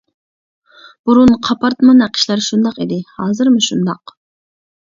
بۇرۇن 1.09 1.33
قاپارتما 1.49 1.95
نەقىشلەر 1.99 2.43
شۇنداق 2.49 2.81
ئىدى، 2.87 2.99
ھازىرمۇ 3.19 3.63
شۇنداق. 3.67 4.19